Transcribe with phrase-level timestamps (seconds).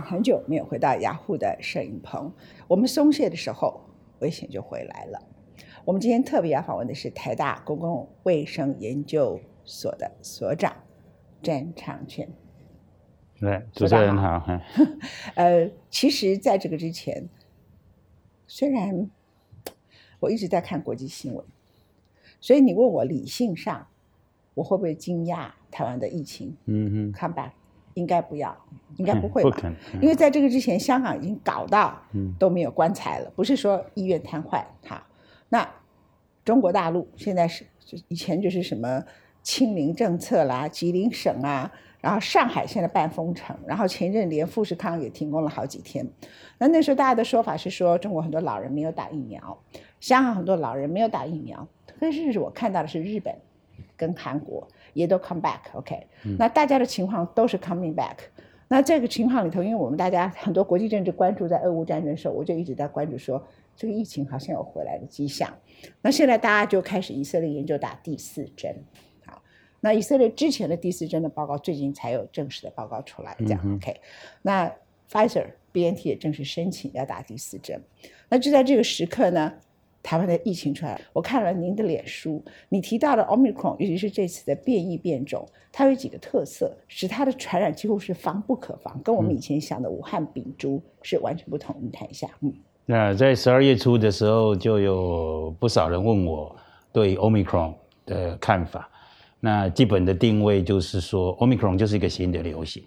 [0.00, 2.32] 很久没有回到雅虎的摄影棚，
[2.66, 3.80] 我们松懈的时候，
[4.18, 5.22] 危险就回来了。
[5.84, 10.74] 我们今天特别要访问的是台大公共卫生研究所的所长
[11.42, 12.28] 詹长全。
[13.38, 14.44] 对，主持人好。
[15.36, 17.28] 呃，其实，在这个之前，
[18.48, 19.08] 虽然
[20.18, 21.44] 我一直在看国际新闻，
[22.40, 23.86] 所以你问我理性上，
[24.54, 26.56] 我会不会惊讶台湾的疫情？
[26.64, 27.50] 嗯哼，come back。
[27.94, 28.56] 应该不要，
[28.96, 29.56] 应该不会吧？
[30.00, 32.00] 因为在这个之前，香港已经搞到
[32.38, 34.62] 都没有棺材了，不是说医院瘫痪。
[34.86, 35.02] 好，
[35.48, 35.68] 那
[36.44, 37.64] 中国大陆现在是
[38.08, 39.02] 以前就是什么
[39.42, 46.06] 清零政策啦，吉林省啊，然后上海现在办封城，然后前阵连富士康也停工了好几天。
[46.58, 49.58] 那那时候大家的说法是说，中国很多老人没有打疫苗，
[50.00, 51.66] 香港很多老人没有打疫苗。
[52.00, 53.34] 但是我看到的是日本
[53.96, 54.66] 跟韩国。
[54.94, 56.06] 也都 come back，OK，
[56.38, 58.16] 那大家的情况都是 coming back。
[58.66, 65.52] 那这个情况里头，因为我们大家很多国际政治关注在俄乌战争的时候，我就一直在关注说这个疫情好像有回来的迹象。
[66.00, 68.74] 那现在大家就开始以色列研究打第四针，
[69.26, 69.42] 好，
[69.80, 74.00] 那以色列之前的第四针的报告最近才有正式的报告出来，这样 OK。
[74.40, 74.72] 那
[75.12, 77.82] Pfizer、BNT 也正式申请要打第四针。
[78.30, 79.52] 那就在这个时刻呢。
[80.04, 91.74] 台湾的疫情出来，我看了您的脸书，你提到的 Omicron，尤其是这次的变异变种，它有几个特色，使它的传染几乎是防不可防，跟我们以前想的武汉病毒是完全不同。
[91.80, 92.52] 你谈一下，嗯。
[92.84, 96.54] 那在十二月初的时候，就有不少人问我
[96.92, 97.72] 对 Omicron
[98.04, 98.90] 的看法。
[99.40, 102.84] 那基本的定位就是说，Omicron 就是一个新的流行。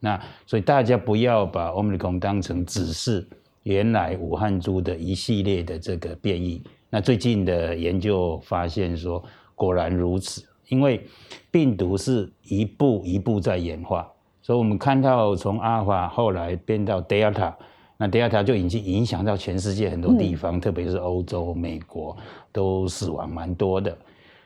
[0.00, 3.26] 那所以大家不要把 Omicron 当成只是。
[3.62, 9.22] 原来武汉株的一系列的这个变异，那最近的研究发现说，
[9.54, 10.44] 果然如此。
[10.68, 11.02] 因为
[11.50, 14.06] 病毒是一步一步在演化，
[14.42, 17.56] 所以我们看到从阿尔法后来变到德尔塔，
[17.96, 22.14] 那德尔塔就已经影响到全世界很多地方，特别是欧洲、美国
[22.52, 23.96] 都死亡蛮多的。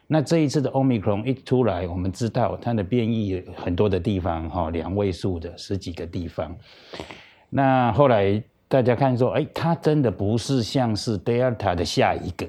[0.07, 6.57] 那这一次的奥密克戎一出来，我们知道它的变异很多的地方，哈，两位数的十几个地方。
[7.51, 8.41] 那后来。
[8.73, 12.49] 大家看说，哎，它真的不是像是 Delta 的下一个，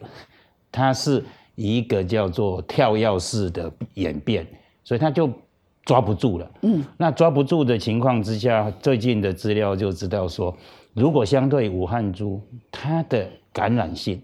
[0.71, 1.21] 它是
[1.55, 4.47] 一个叫做跳跃式的演变，
[4.85, 5.29] 所以它就
[5.83, 6.49] 抓不住了。
[6.61, 10.55] 嗯，那抓不住的情况之下，最近的资料就知道说，
[10.93, 12.39] 如果相对武汉株，
[12.71, 14.21] 它的感染性，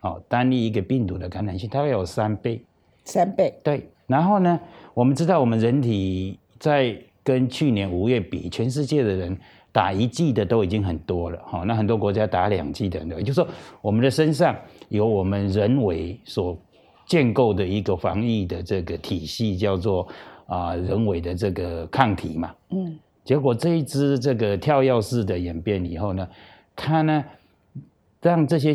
[0.00, 2.64] 哦，单一一个病毒的感染性，它会有三倍，
[3.04, 3.52] 三倍。
[3.62, 4.58] 对，然后呢，
[4.94, 9.38] 我们知道我们人体在跟去年五月比，全世界的人。
[9.76, 13.46] 打一剂的都已经很多了哈，那很多国家打两剂的，也就是说，
[13.82, 14.56] 我们的身上
[14.88, 16.56] 有我们人为所
[17.04, 20.08] 建构的一个防疫的这个体系，叫做
[20.46, 22.54] 啊人为的这个抗体嘛。
[22.70, 22.98] 嗯。
[23.22, 26.26] 结果这一支这个跳跃式的演变以后呢，
[26.74, 27.22] 它呢
[28.22, 28.72] 让这些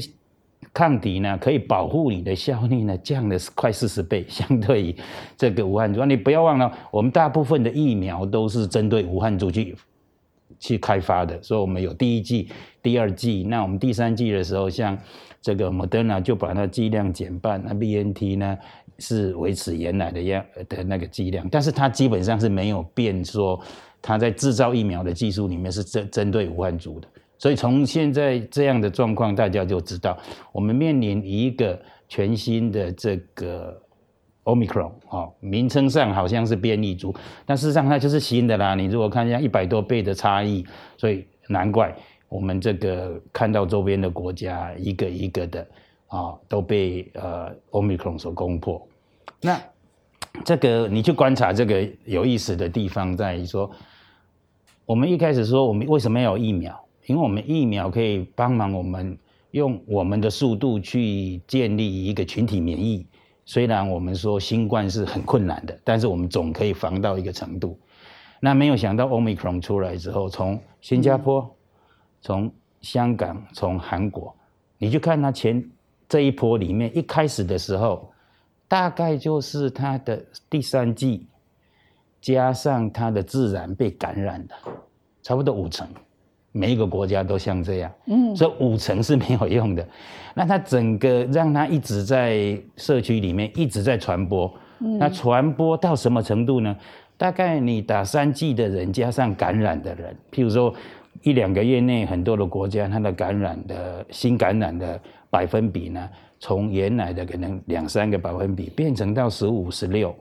[0.71, 4.95] 抗体呢可以保护你的效率呢降了快四十倍， 相对于
[5.35, 6.05] 这个武汉株。
[6.05, 9.75] 你不要忘了，我们大部分的疫苗都是针对武汉株去。
[10.61, 12.47] 去开发的，所以我们有第一季、
[12.83, 13.43] 第二季。
[13.49, 14.95] 那我们第三季的时候，像
[15.41, 18.55] 这个 Moderna 就把它剂量减半，那 BNT 呢
[18.99, 23.59] 是维持原来的样的那个剂量，但是它基本上是没有变，说
[24.03, 27.07] 它在制造疫苗的技术里面是针针对武汉族的。
[27.39, 30.15] 所以从现在这样的状况，大家就知道
[30.53, 33.81] 我们面临一个全新的这个。
[34.43, 37.13] Omicron，哦，名称上好像是变异株，
[37.45, 38.73] 但事实上它就是新的啦。
[38.75, 40.65] 你如果看一下一百多倍的差异，
[40.97, 41.95] 所以难怪
[42.27, 45.67] 我们这个看到周边的国家一个一个的
[46.07, 48.81] 啊都被呃 Omicron 所攻破。
[49.41, 49.61] 那
[50.43, 53.69] 这个你去观察这个有意思的地方在于说，
[54.85, 56.79] 我们一开始说我们为什么要有疫苗？
[57.05, 59.17] 因为我们疫苗可以帮忙我们
[59.51, 63.05] 用我们的速度去建立一个群体免疫。
[63.51, 67.77] 虽然我们说新冠是很困难的，但是我们总可以防到一个程度。
[68.39, 71.53] 那没有想到 Omicron 出来之后，从新加坡、
[72.21, 72.49] 从
[72.79, 74.33] 香港、从韩国，
[74.77, 75.69] 你去看它前
[76.07, 78.13] 这一波里面，一开始的时候，
[78.69, 81.27] 大概就是它的第三季
[82.21, 84.55] 加上它的自然被感染的，
[85.21, 85.85] 差不多五成。
[86.53, 89.87] 每一个国家都像这样，嗯，所以五成是没有用的。
[90.35, 96.75] 那它整个让它一直在社区里面一直在传播，那传播到什么程度呢？
[97.17, 100.73] 大概你打三剂的人加上感染的人，譬如说
[101.21, 104.99] 一两个月内，很多的国家它的感染的新感染的
[105.29, 106.09] 百分比呢，
[106.39, 110.13] 从原来的可能两三个百分比变成到十五、十六，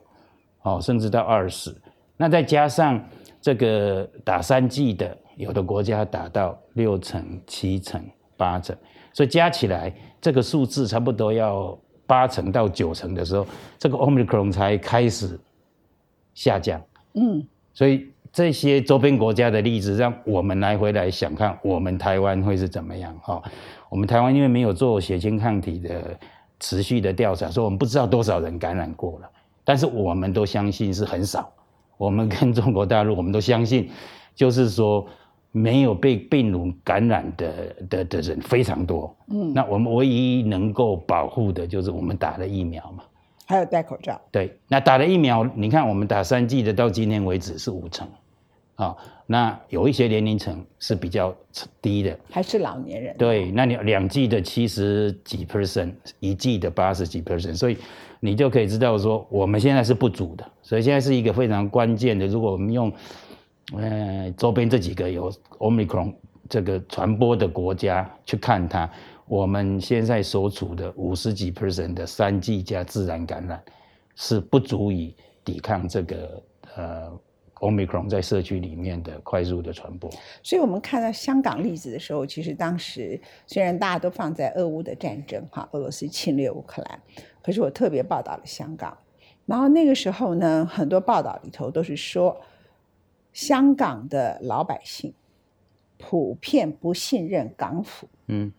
[0.63, 1.75] 哦，甚至到二十。
[2.17, 3.03] 那再加上
[3.41, 5.17] 这个打三剂的。
[5.41, 8.01] 有的国家达到六成、七成、
[8.37, 8.77] 八成，
[9.13, 11.77] 所以加起来这个数字差不多要
[12.07, 13.47] 八成到九成的时候，
[13.79, 15.39] 这个 Omicron 才开始
[16.35, 16.81] 下降。
[17.15, 17.43] 嗯，
[17.73, 23.43] 所以这些周边国家的例子，让我们来回来想看我们台湾会是怎么样哈。
[23.89, 26.19] 我们台湾因为没有做血清抗体的
[26.61, 29.31] 持续的调查，所以我们不知道多少人感染过了，
[29.65, 31.53] 但是我们都相信是很少。
[31.97, 33.91] 我们跟中国大陆，我们都相信，
[34.35, 35.07] 就是说
[35.53, 39.15] 没有被病毒感染的的的人非常多。
[39.29, 43.05] 嗯，那我们唯一能够保护的就是我们打了疫苗嘛。
[43.47, 44.21] 还有戴口罩。
[44.31, 48.07] 对，那打了疫苗，你看我们打三剂的，到今天为止是五成，
[48.77, 51.35] 啊，那有一些年龄层是比较
[51.83, 53.17] 低的，还是老年人。
[53.19, 57.77] 对，那你两剂的七十几 percent，一剂的八十几 percent，所以
[58.21, 62.29] 你就可以知道说，我们现在是不足的，所以现在是一个非常关键的。
[62.29, 62.93] 如果我们用，
[63.77, 66.15] 呃，周边这几个有 omicron
[66.49, 68.91] 这个传播的国家去看它。
[69.27, 73.63] 我们现在所处的五十几 percent 的三 G 加自然感染，
[74.17, 75.15] 是不足以
[75.45, 76.43] 抵抗这个
[76.75, 77.13] 呃
[77.61, 80.11] Omicron 在社区里面的快速的传播。
[80.43, 87.01] 所以，我们看到香港例子的时候，其实当时虽然大家都放在俄乌的战争，哈，俄罗斯侵略乌克兰，
[87.41, 88.99] 可是我特别报道了香港。
[89.47, 92.37] 然后那个时候呢，很多报道里头都是说，
[93.33, 95.13] 香港的老百姓
[95.99, 98.09] 普遍不信任港府。
[98.27, 98.53] 嗯。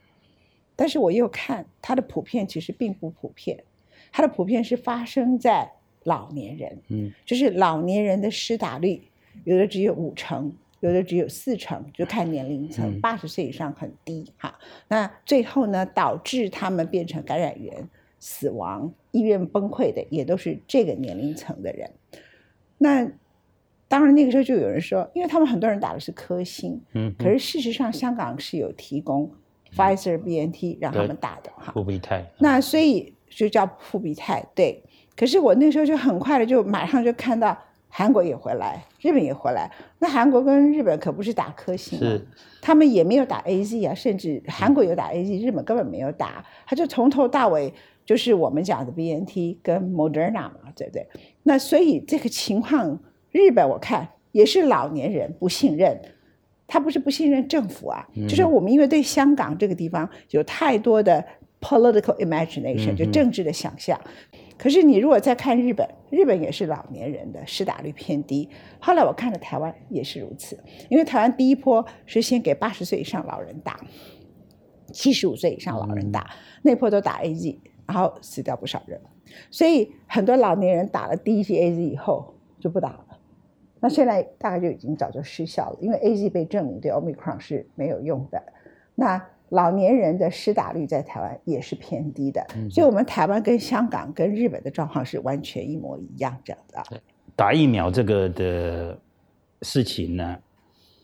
[0.76, 3.64] 但是我又看它的普遍其实并不普遍，
[4.12, 5.72] 它的普遍是发生在
[6.06, 9.04] 老年人，嗯，就是老年人的施打率
[9.44, 14.58] 有的只有五成，有的只有四成，就看年龄层，八十岁以上很低哈。
[14.88, 17.88] 那最后呢，导致他们变成感染源、
[18.20, 21.92] 死亡、医院崩溃的，也都是这个年龄层的人。
[22.80, 23.08] 那
[23.92, 29.30] 当然那个时候就有人说，因为他们很多人打的是科兴，嗯，可是事实上香港是有提供。
[29.74, 32.26] Pfizer、BNT 让他们打的哈，复必泰。
[32.40, 34.84] 那所以就叫复必泰，对。
[35.16, 37.58] 可是我那时候就很快的就马上就看到
[37.88, 39.72] 韩国也回来，日本也回来。
[40.00, 42.28] 那韩国跟日本可不是打科兴是，
[42.62, 47.74] 他们也没有打 AZ 啊，甚至韩国有打 AZ，日本根本没有打，他就从头到尾
[48.06, 51.08] 就是我们讲的 BNT 跟 Moderna 嘛，对不对？
[51.44, 53.00] 那所以这个情况，
[53.32, 56.00] 日本我看也是老年人不信任。
[56.68, 61.22] 他不是不信任政府啊，就是我们因为对香港这个地方有太多的
[61.60, 64.00] political imagination，就政治的想象。
[64.58, 68.48] 可是你如果再看日本，日本也是老年人的施打率偏低。
[68.80, 70.58] 后来我看了台湾也是如此，
[70.88, 73.78] 因为台湾第一波是先给八十岁以上老人打，
[74.94, 76.30] 七十五岁以上老人打，
[76.62, 78.98] 那波都打 A Z，然后死掉不少人，
[79.50, 83.06] 所以很多老年人打了第一剂 A Z 以后就不打了。
[83.84, 88.42] 那现在大概就已经早就失效了，因为 A Z 被证明对 Omicron 是没有用的。
[88.94, 89.20] 那
[89.50, 97.02] 老年人的施打率在台湾也是偏低的，所以我们台湾跟香港跟日本的状况是完全一模一样这样的。
[97.36, 98.96] 打疫苗这个的
[99.64, 100.38] 事情呢，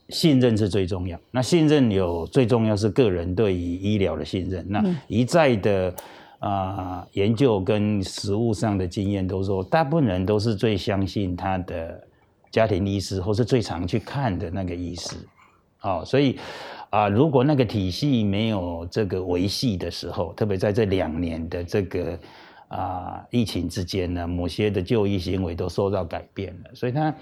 [0.09, 1.19] 信任是最重要。
[1.31, 4.63] 那信任有最重要是个人对于医疗的信任。
[4.69, 5.93] 那一再的
[6.37, 12.03] 啊研究跟实物上的经验都说，大部分人都是最相信他的。
[12.49, 15.15] 家庭医师或是最常去看的那个医师，
[15.81, 16.39] 哦，所以
[16.89, 22.17] 啊，如果那个体系没有这个维系的时候，特别在这两年的这个
[22.69, 27.13] 啊疫情之间呢，某些的就医行为都受到改变了，所以他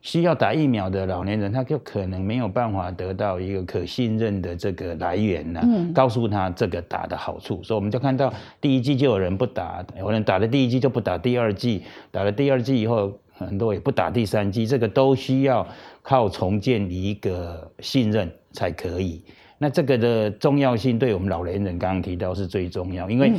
[0.00, 5.62] 需要打疫苗的老年人，他就可能没有办法得到一个可信任的这个来源呢，
[5.94, 13.12] 告诉他这个打的好处，所以我们就看到第一季就有人不打，有人打了第一季就不打第二季，打了第二季以后。
[13.46, 15.66] 很多也不打第三剂，这个都需要
[16.02, 19.22] 靠重建一个信任才可以。
[19.58, 23.32] 那这个的重要性，对我们老年人刚刚提到是最重要，因为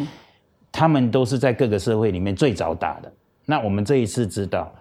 [0.72, 3.12] 他们都是在各个社会里面最早打的。
[3.46, 4.74] 那我们这一次知道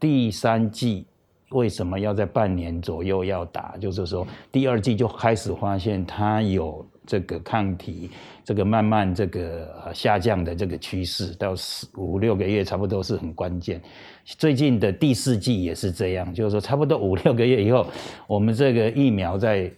[0.00, 1.06] 第三剂
[1.50, 8.10] 为什么要在半年左右要打，就是说第二剂就开始发现它有这个抗体。
[8.44, 13.78] 这个慢慢这个下降的这个趋势，到四五六个月差不多是很关键。
[14.24, 17.86] 最近的第四季也是这样，就是说差不多五六个月以后，
[18.26, 19.70] 我们这个疫苗在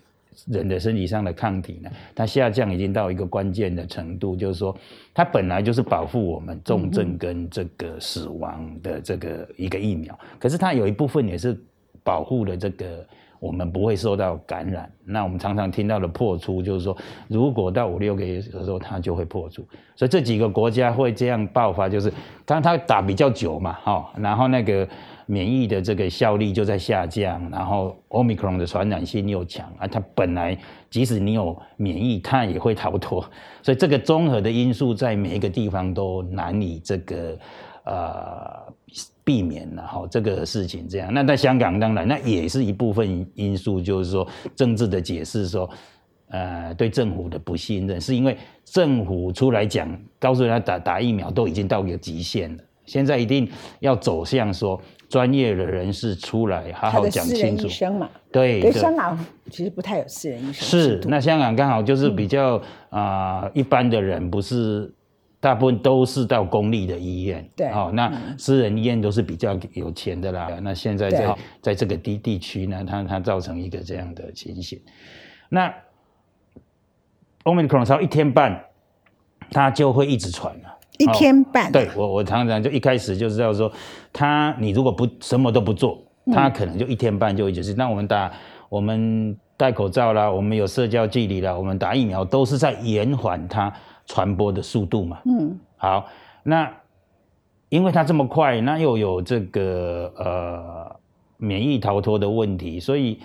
[0.47, 4.77] 人的身体上的抗体呢，它下降已经到一个关键的程度，就是说
[5.13, 11.61] 它本来就是保护我们重症跟这个死亡的这个一个疫苗，可是它有一部分也是
[12.03, 13.07] 保护了这个。
[13.41, 14.93] 我们不会受到感染。
[15.03, 16.95] 那我们常常听到的破出，就是说，
[17.27, 19.67] 如果到五六个月的时候，它就会破出。
[19.97, 22.13] 所以这几个国家会这样爆发，就是
[22.45, 24.87] 当它打比较久嘛， 哈，然后那个
[25.25, 30.55] 免疫的这个效力就在下降，然后 Omicron 的传染性又强啊，它本来
[30.91, 33.25] 即使你有免疫，它也会逃脱，
[33.63, 37.39] 所以这个综合的因素在每一个地方都难以这个
[37.85, 38.71] 呃
[39.31, 41.15] 避免了哈这个事情这样。
[41.15, 45.71] 那在香港当然那也是一部分因素，就是说政治的解释说。
[46.33, 57.67] 呃，对政府的不信任，是因为政府出来讲，告诉他打打疫苗都已经到一个极限了，现在一定要走向说专业的人士出来好好讲清楚。
[57.67, 59.19] 医生嘛，对，对，香港
[59.51, 60.69] 其实不太有私人医生。
[60.69, 64.89] 是，那香港刚好就是比较啊，一般的人不是，
[65.41, 67.51] 大部分都是到公立的医院。
[67.57, 70.49] 对，哦，那私人医院都是比较有钱的啦。
[70.63, 74.81] 那现在在在这个地地区呢，它它造成一个这样的情形，
[75.49, 75.75] 那。
[77.43, 78.67] Omicron 超一天半，
[79.51, 80.79] 它就会一直传了。
[80.99, 83.73] 一天半，对我我常常就一开始就知道说，
[84.13, 85.99] 他你如果不什么都不做，
[86.35, 87.73] 他可能就一天半就一直是。
[87.73, 88.31] 那我们打
[88.69, 93.73] 我们戴口罩啦，我们有社交距离啦，我们打疫苗都是在延缓它
[94.11, 95.21] 传播的速度嘛。
[95.25, 96.07] 嗯，好，
[96.43, 96.69] 那
[97.69, 100.97] 因为它这么快，那又有这个呃
[101.37, 103.21] 免疫逃脱的问题，所以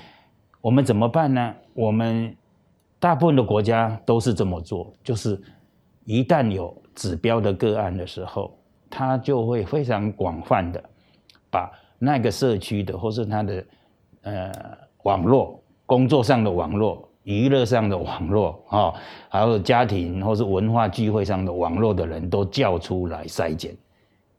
[0.62, 1.56] 我们怎么办呢？
[1.74, 2.36] 我们
[3.00, 5.42] 大部分的国家都是这么做，就是
[6.04, 8.56] 一旦有指标的个案的时候，
[8.88, 10.84] 它就会非常广泛的
[11.50, 13.66] 把那个社区的或是它的
[14.22, 14.52] 呃
[15.02, 18.94] 网络、工作上的网络、娱乐上的网络啊，
[19.30, 23.76] 还有家庭或是文化聚会上的网络的人都叫出来筛检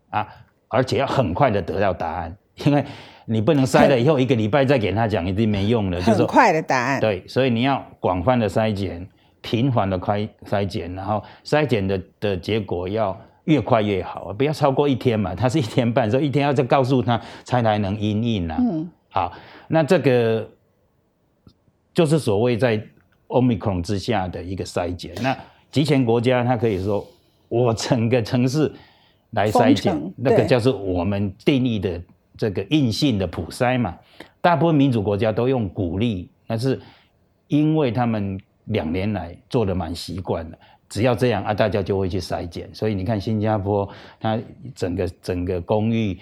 [0.09, 0.27] 啊，
[0.69, 2.85] 而且要很快的得到答案，因为。
[3.29, 5.99] 你不能筛了以后一个礼拜再给他讲，一定没用的。
[6.07, 7.01] 很快的答案。
[7.01, 9.05] 对，所以你要广泛的筛检，
[9.41, 15.35] 频繁的快筛检，然后筛检的的结果要越快越好，不要超过一天嘛。
[15.35, 18.57] 他是一天半，所以一天要再告诉他才才能应应啊。
[18.61, 18.89] 嗯。
[19.09, 19.33] 好，
[19.67, 20.49] 那这个
[21.97, 22.81] 就是所谓在
[23.27, 25.13] omicron 之下的一个筛检。
[25.21, 25.37] 那
[25.73, 27.05] 集权国家，他可以说
[27.49, 28.71] 我整个城市
[29.31, 32.01] 来筛检，那个叫做我们定义的。
[32.39, 33.97] 这个硬性的普筛嘛，
[34.43, 36.79] 大部分民主国家都用鼓励，但是
[37.49, 42.69] 因为他们两年来做的蛮习惯的，只要这样啊，大家就会去筛检。
[42.75, 43.89] 所以你看新加坡，
[44.21, 44.39] 它
[44.75, 46.19] 整个整个公寓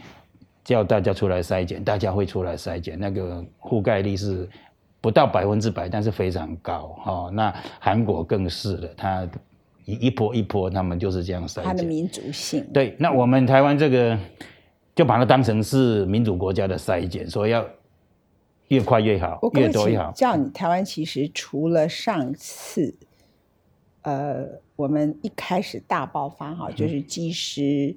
[0.63, 4.49] 叫大家出来筛检，大家会出来筛检，那个覆盖率是
[5.05, 7.31] 不到百分之百，但是非常高哈。
[7.31, 9.29] 那韩国更是了，它
[9.85, 11.65] 一一波一波，他们就是这样筛检。
[11.65, 12.67] 它的民族性。
[12.73, 14.19] 对，那我们台湾这个。
[14.97, 17.67] 就把它当成是民主国家的筛检，说要
[18.69, 20.13] 越快越好，越多越好。
[20.13, 22.95] 叫你台湾其实除了上次，
[24.03, 24.47] 呃，
[24.77, 27.97] 我们一开始大爆发哈，就是机师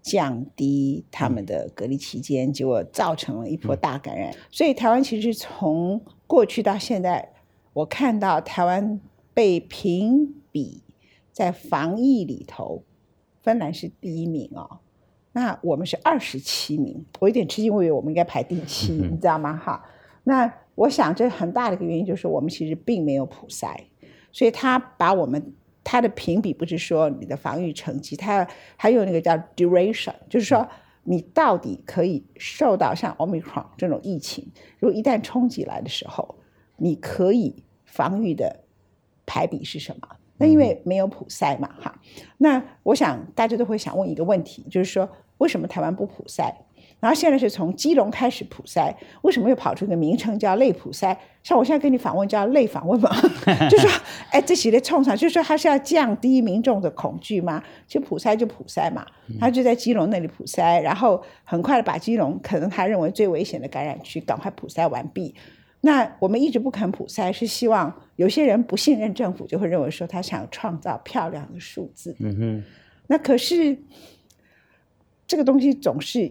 [0.00, 4.32] 降低他们的隔离期间，结果造成了一波大感染。
[4.50, 6.00] 所以台湾其实从
[6.30, 7.32] 过去到现在，
[7.72, 9.00] 我看到台湾
[9.34, 10.80] 被评比
[11.32, 12.84] 在防疫里头，
[13.42, 14.78] 芬兰是第一名哦。
[15.32, 19.56] 那我们是二十七名，我有点吃惊，我以为我们应该排第七，你知道吗？
[19.56, 19.84] 哈，
[20.22, 23.74] 那我想这很大的一个原因就是我们其实并没有普筛，
[24.30, 28.46] 所以他把我们他的评比不是说你的防御成绩，他
[28.76, 30.68] 还有那个叫 duration，就是说
[31.04, 34.46] 你到底可以受到像 omicron 这种疫情，
[34.78, 36.36] 如果一旦冲击来的时候，
[36.76, 38.64] 你可以防御的
[39.26, 40.08] 排比是什么？
[40.36, 42.00] 那因为没有普筛嘛，哈，
[42.38, 46.50] 那我想大家都会想问一个问题，就是说为什么台湾不普筛？
[47.00, 51.16] 然后现在是从基隆开始普筛，为什么又跑出一个名称叫类普筛？
[51.42, 53.10] 像我现在跟你访问叫类访问嘛，
[53.70, 53.90] 就说
[54.30, 57.62] 哎，这些的冲上，就是说他是要降低民众的恐惧吗？
[57.88, 59.06] 就普筛就普筛嘛，
[59.40, 65.34] 他就在基隆那里普筛，然后很快的把基隆可能他认为最危险的感染区赶快普筛完毕。
[65.80, 72.14] 那我们一直不肯普筛，是希望有些人不信任政府，就会认为说他想创造漂亮的数字。
[72.20, 72.64] 嗯哼。
[73.06, 73.78] 那可是
[75.26, 76.30] 这个东西总是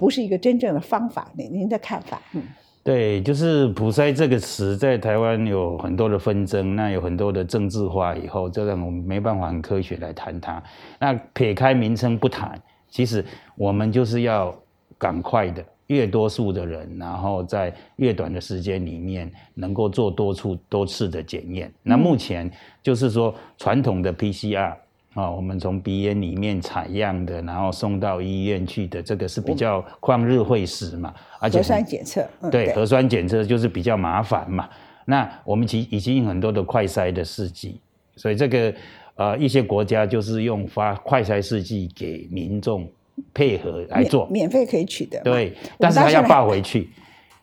[0.00, 1.30] 不是一个真正的方法。
[1.36, 2.22] 您您的看法？
[2.32, 2.42] 嗯，
[2.82, 10.62] 对，就是普筛这个词在台湾有很多的纷争，那有很多的政治化，以后这让我们没办法很科学来谈它。
[10.98, 13.22] 那撇开名称不谈，其实
[13.56, 14.54] 我们就是要
[14.96, 15.62] 赶快的。
[15.90, 21.68] 越多数的人，然后在越短的时间里面能够做多处多次的检验。
[21.82, 22.48] 那目前
[22.80, 24.72] 就是说传统的 PCR
[25.14, 34.68] 啊，我们从鼻炎里面采样的，然后送到医院去的，这个是比较旷日费时嘛，而且核酸检测对核酸检测就是比较麻烦嘛。
[35.04, 37.80] 那我们其已经有很多的快筛的试剂，
[38.16, 38.74] 所以这个
[39.14, 42.88] 呃一些国家就是用发快筛试剂给民众。
[43.34, 45.20] 配合来做，免费可以取得。
[45.20, 46.88] 对，但是他要报回去，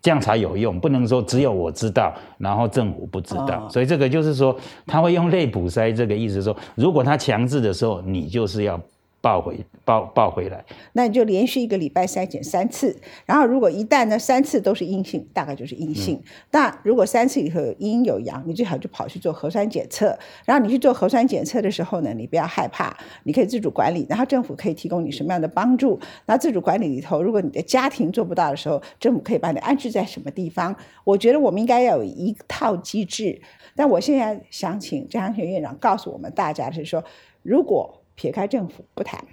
[0.01, 3.67] 这样才有用，不能说只有我知道，然后政府不知道。
[3.69, 8.79] 所以这个就是说，他会用类补塞，这个意思说，如果他强制的时候，你就是要。
[9.27, 16.23] 报回报报回来，那你就连续一个礼拜筛检三次，然后如果一旦呢三次都是阴性，大概就是阴性。
[16.51, 20.17] 那如果三次以后有阴有阳，你最好就跑去做核酸检测。
[20.45, 25.99] 然后你去做核酸检测的时候呢，你不要害怕，你可以自主管理，然后政府可以提供你什么样的帮助。
[26.25, 30.73] 那自主管理里头，如果你的家庭做不到的时候，政府可以把你安置在什么地方？
[31.03, 33.41] 我觉得我们应该要有一套机制。
[33.75, 37.03] 但我现在想请张学院长告诉我们大家是说，
[37.43, 38.01] 如果。
[38.17, 39.23] 撇开政府不谈，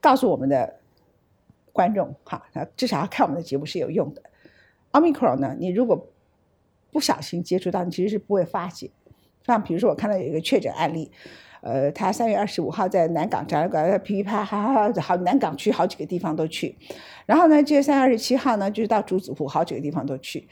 [0.00, 0.78] 告诉我们的
[1.72, 4.22] 观众哈，他至少要看我们的节目是有用的。
[4.92, 6.06] 奥密克戎呢，你如果
[6.92, 8.88] 不小心接触到，你其实是不会发现。
[9.44, 11.10] 像比如说，我看到有一个确诊案例，
[11.60, 16.76] 呃，他三月二十五号在南港展览馆噼噼啪啪，好南港区好几个地方都去，
[17.26, 20.46] 然后呢，这三月二十七号呢，就是到竹子湖好几个地方都去，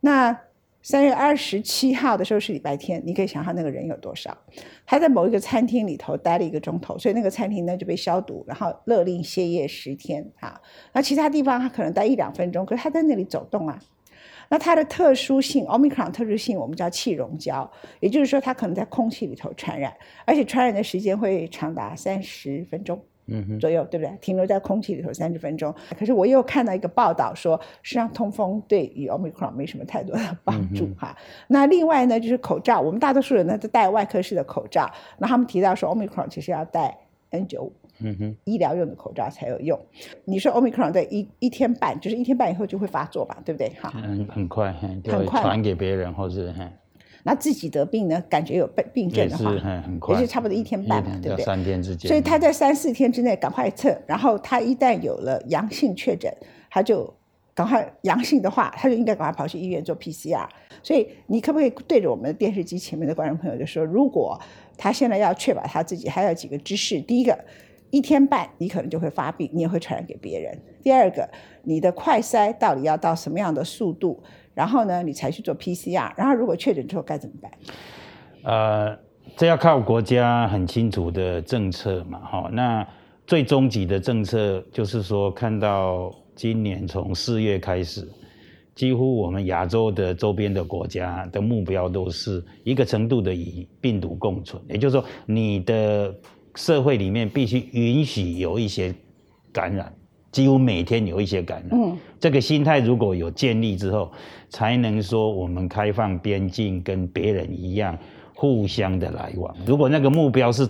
[0.00, 0.38] 那。
[0.82, 4.36] 三月二十七号的时候是礼拜天，你可以想象那个人有多少。
[4.84, 10.28] 他在某一个餐厅里头待了一个钟头，所以那个餐厅呢就被消毒，然后勒令歇业十天。
[10.36, 10.60] 哈，
[10.92, 13.78] 那其他地方他可能待一两分钟，可是他在那里走动啊。
[14.48, 17.70] 那它的特殊性，omicron 特殊性，我们叫气溶胶，
[18.00, 19.90] 也就是说它可能在空气里头传染，
[20.26, 23.02] 而且传染的时间会长达三十分钟。
[23.32, 24.16] 嗯，左右对不对？
[24.20, 25.74] 停留在空气里头三十分钟。
[25.98, 31.16] 可是我又看到一个报道说，实际上通风对于 omicron 没什么太多的帮助哈。
[31.48, 34.90] 那另外呢，就是口罩，我们大多数人呢都戴外科式的口罩。
[35.18, 36.96] 那他们提到说，omicron 其实要戴
[37.30, 37.70] N95，
[38.00, 39.78] 嗯哼，医疗用的口罩才有用。
[40.24, 43.38] 你说 omicron 在一一天半，就是一天半以后就会发作吧？
[43.44, 43.68] 对不对？
[43.80, 46.52] 哈，很，很快，很快传给别人或是。
[47.24, 48.20] 那自己得病呢？
[48.28, 49.52] 感觉有病病症的话，
[50.08, 51.44] 也是差不多一天半嘛，对不对？
[51.44, 52.08] 三天之间。
[52.08, 56.32] 所以他在三四天之内赶快测，然后他一旦有了阳性确诊，
[56.68, 57.12] 他就
[57.54, 60.46] 赶快阳性的话，他就应该赶快跑去医院做 PCR。
[60.82, 64.36] 所以你可不可以对着我们的电视机前面的观众朋友就说，如果
[64.76, 67.38] 他现在要确保他自己，还有几个知识：第一个，
[67.90, 71.28] 一天半你可能就会发病，你也会传染给别人；第二个，
[71.62, 74.20] 你的快筛到底要到什么样的速度？
[74.54, 76.12] 然后呢，你才去做 PCR。
[76.16, 77.50] 然后如果确诊之后该怎么办？
[78.44, 78.98] 呃，
[79.36, 82.50] 这要靠国家很清楚的政策嘛，哈。
[82.52, 82.86] 那
[83.26, 88.06] 最终极的政策就是说，看到今年从四月开始，
[88.74, 96.14] 几乎我们亚洲的周边的国家的目标都是一个程度的与病毒共存，也就是说，你的
[96.56, 98.94] 社会里面必须允许有一些
[99.52, 99.92] 感染。
[100.32, 104.10] 几乎每天有一些感染，嗯，这个心态如果有建立之后，
[104.48, 107.96] 才能说我们开放边境跟别人一样
[108.34, 109.54] 互相的来往。
[109.66, 110.66] 如果那个目标是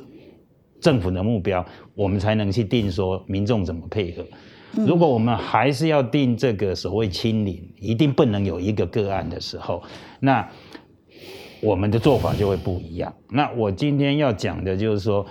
[0.81, 4.27] 政府的目标，我们才能去定说民众怎么配合。
[4.73, 9.81] 如果我们还是要定这个所谓清零，一定不能有一个个案的时候，
[10.19, 10.51] 那
[11.61, 13.15] 我们的做法就会不一样。
[13.31, 15.25] 那我今天要讲的就是说，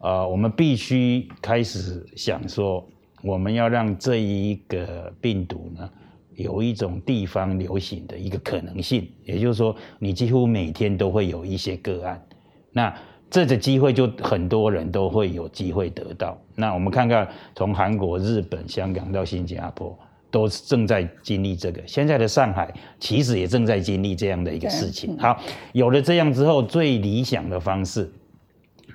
[0.00, 2.86] 呃，我们必须开始想说。
[3.22, 5.90] 我们要让这一个病毒呢，
[6.34, 12.22] 有一种地方流行的一个可能性，也就是说，你几乎每天都会有一些个案，
[12.70, 12.94] 那
[13.28, 16.40] 这个机会就很多人都会有机会得到。
[16.54, 19.98] 那我们看看，从韩国、日本、香港到新加坡，
[20.30, 21.82] 都正在经历这个。
[21.86, 25.18] 现在的上海其实也正在经历这样的一个事情。
[25.18, 25.38] 好，
[25.72, 28.08] 有了这样之后，最理想的方式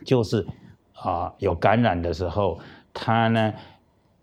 [0.05, 0.47] 就是
[0.93, 2.57] 啊，有感染的时候，
[2.93, 3.53] 它呢。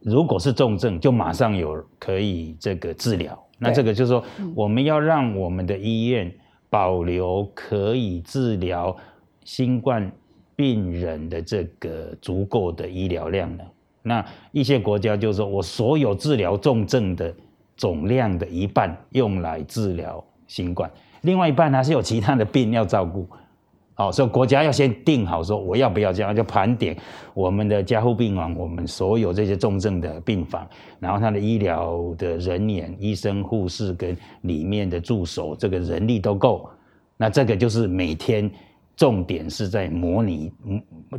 [0.00, 3.38] 如果是重症，就马上有可以这个治疗。
[3.58, 6.32] 那这个就是说，我们要让我们的医院
[6.70, 8.96] 保留可以治疗
[9.44, 10.10] 新冠
[10.56, 13.64] 病人的这个足够的医疗量呢。
[14.02, 17.34] 那一些国家就是说我所有治疗重症的
[17.76, 23.28] 总量的一半用来治疗新冠，另外一半还是有其他的病要照顾。
[24.00, 26.96] 好，所以国家要先定好，说我要不要这样，就盘点
[27.34, 30.66] 我们的加护病房，我们所有这些重症的病房，
[30.98, 36.66] 然后他的医疗的人员、医生、护士跟里面的助手，这个人力都够。
[37.18, 38.50] 那这个就是每天
[38.96, 40.50] 重点是在模拟，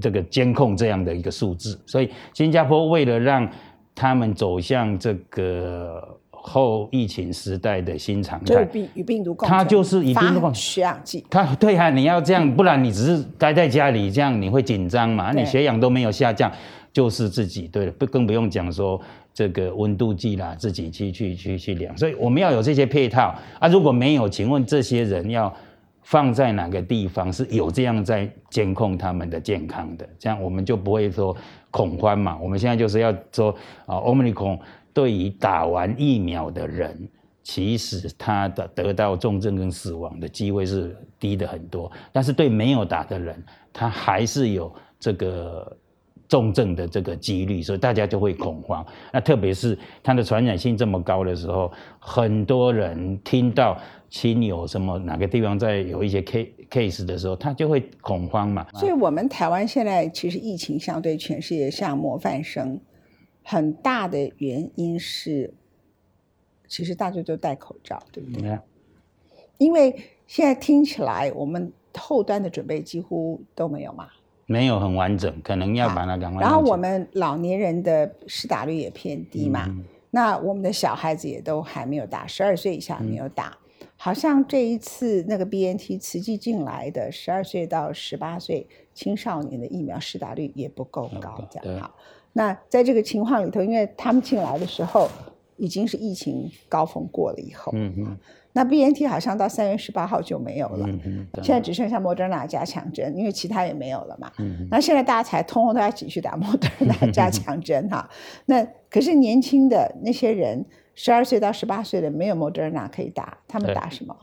[0.01, 1.79] 这个监控这样的一个数字。
[1.85, 3.47] 所以新加坡为了让
[3.93, 6.17] 他们走向这个。
[6.43, 11.25] 后疫情时代的新常态，病与病毒共它就是以病毒共血氧计。
[11.29, 15.31] 它对啊，你要这样，不然你只是待在家里，这样你会紧张嘛？
[15.31, 16.51] 你血氧都没有下降，
[16.91, 18.99] 就是自己对了，不更不用讲说
[19.33, 21.95] 这个温度计啦，自己去去去去量。
[21.97, 23.67] 所以我们要有这些配套啊。
[23.67, 25.53] 如果没有，请问这些人要
[26.01, 31.35] 放在哪个地方是有这样在监控他们的健康的，这样我们就不会说
[31.69, 32.37] 恐慌嘛。
[32.41, 34.57] 我们现在就是要说啊，欧米克
[34.93, 37.07] 对于打完疫苗的人，
[37.43, 45.77] 其实他的得到重症跟死亡的机会是低的很多，但是对没有打的人，他还是有这个。
[46.31, 48.85] 重症的这个几率，所以大家就会恐慌。
[49.11, 53.77] 那特别是它的传染性这么高的时候，很多人听到
[54.09, 58.65] 亲友什么哪个地方在有一些 case case 的时候，他就会恐慌嘛。
[58.75, 62.79] 所以，我们台湾现在其实疫情相对全世界像模范生，
[63.43, 65.53] 很大的原因是，
[66.67, 68.59] 其实大家都戴口罩，对不对？
[69.57, 69.95] 因为
[70.27, 74.09] 现在听起来，我们后端的准备几乎都没有嘛。
[74.47, 76.41] 没有很完整，可能要把它赶快。
[76.41, 79.65] 然后我们老年人的施打率也偏低嘛，
[80.09, 83.57] 那我们的小孩子也都还没有打，十二岁以下没有打。
[83.95, 91.95] 好像这一次那个 BNT 慈济进来的十二岁到十八岁青少年的疫苗施打率也不够高，这样好。
[92.33, 95.09] 那在这个情况里头，因为他们进来的时候
[95.57, 98.17] 已经是疫情高峰过了以后，嗯嗯。
[98.53, 100.85] 那 B N T 好像到三月十八号就没有了，
[101.41, 104.29] 现在只剩下莫德纳加强针，因为其他也没有了嘛。
[104.69, 108.09] 那现在大家才通通都要继续打莫德纳 加强针哈。
[108.47, 110.65] 那可是年轻的那些人，
[110.95, 114.13] 十二岁到十八岁的没有莫德纳可以打，他们打什么？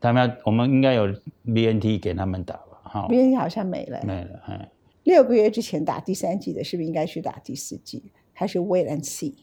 [0.00, 1.06] 他们要我们应该有
[1.54, 2.80] B N T 给他们打吧？
[2.82, 4.40] 哈，B N T 好像没了，没了。
[4.48, 4.68] 哎，
[5.10, 8.12] 六个月之前打第三剂的，是不是应该去打第四剂？
[8.32, 9.34] 还是 wait and see？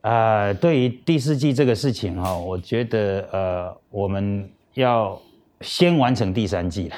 [0.00, 5.18] 啊，对于第四剂这个事情哈，我觉得呃，我们要
[5.60, 6.96] 先完成第三剂了。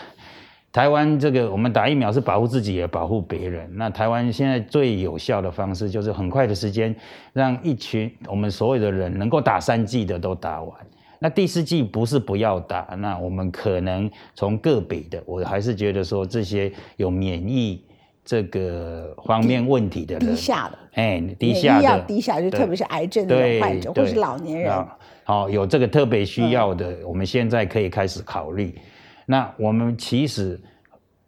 [0.72, 3.70] 台湾这个我们打疫苗是保护自己也保护别人。
[3.76, 6.94] 那台湾现在最有效的方式就是很快的时间，
[7.32, 10.86] 让一群我们所有的人能够打三剂的都打完。
[11.18, 17.84] 那第四季不是不要打，那我们可能从个别的，我还是觉得说这些有免疫。
[18.24, 24.86] 这个方面问题的人，低下的，哎，低下的，要低下，就特别是癌症的患者或是老年人，
[25.24, 28.78] 好，有这个特别需要的，我们现在可以开始考虑。
[29.24, 30.60] 那我们其实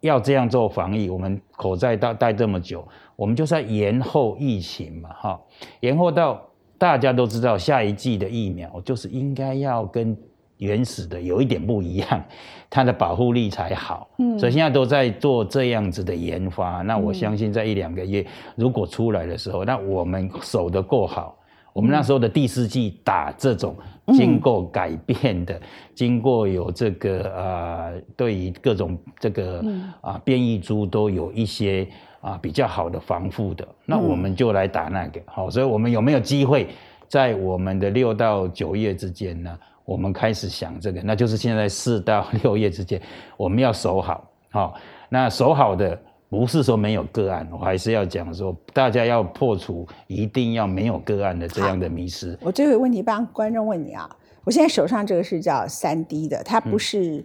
[0.01, 5.41] 要这样做防疫，我们口罩戴戴这么久，我们就是要延后疫情嘛，哈，
[5.79, 6.39] 延后到
[6.81, 10.17] 大家都知道下一季的疫苗就是应该要跟。
[10.61, 12.23] 原始的有一点不一样，
[12.69, 14.07] 它的保护力才好。
[14.19, 16.83] 嗯，所以现在都在做这样子的研发。
[16.83, 18.23] 那我相信在一两个月，
[18.55, 21.35] 如果出来的时候，那我们守得够好，
[21.73, 23.75] 我们那时候的第四季打这种
[24.13, 25.59] 经过改变的，
[25.95, 29.63] 经过有这个啊，对于各种这个
[30.01, 31.87] 啊变异株都有一些
[32.19, 35.21] 啊比较好的防护的，那我们就来打那个。
[35.25, 36.67] 好，所以我们有没有机会
[37.07, 39.57] 在我们的六到九月之间呢？
[39.83, 43.01] 我们开始想这个，那就是现在四到六月之间，
[43.35, 44.29] 我们要守好。
[44.49, 44.75] 好，
[45.09, 45.99] 那守好的
[46.31, 52.39] 不是说没有个案，我还是要讲说，大家要破除一定要没有个案的这样的迷失。
[52.41, 54.09] 我最后一个问题帮观众问你啊，
[54.45, 57.21] 我现在手上这个是叫三 D 的，它不是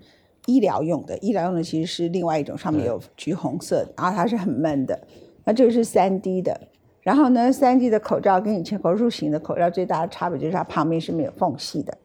[0.46, 5.00] 医疗用的，医疗用的其实是另外一种，上面有橘红色，然后它是很闷的。
[5.44, 6.60] 那这个是三 D 的，
[7.00, 11.96] 然后呢，三 D 的口罩跟以前口述型的口罩最大的差别就是它旁边是没有缝隙的。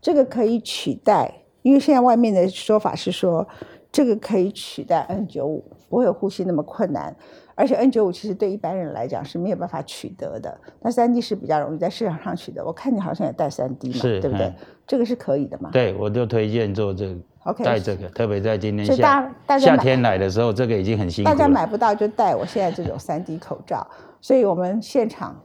[0.00, 3.46] 这个可以取代，因为现在外面的说法是说，
[3.92, 7.14] 这个可以取代 N 九五，不会有呼吸那么困难，
[7.54, 12.64] 而且 N 九五其实对一般人来讲是没有办法取得的，那三 D 是比较容易在市场上取得。
[12.64, 14.50] 我看你好像也带三 D 嘛，对不对？
[14.86, 15.68] 这个是可以的嘛？
[15.70, 23.86] 对，我就推荐做这个，OK，带这个，特别在今天夏夏天来的时候，这个已经很辛苦大家买不到就戴我现在这种三 D 口罩，
[24.22, 25.38] 所以我们现场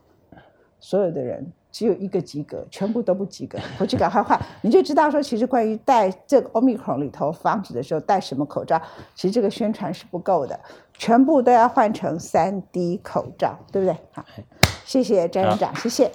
[0.80, 1.46] 所有的人。
[1.78, 8.82] 只有一个及格，全部都不及格， 回去赶快换，你就知道说，其实关于戴这个 Omicron 里头防止的时候戴什么口罩，
[9.14, 10.60] 其实这个宣传是不够的，
[10.98, 13.96] 全部都要换成三 D 口罩，对不对？
[14.12, 14.26] 好，
[14.86, 16.12] 谢谢张院长，谢谢。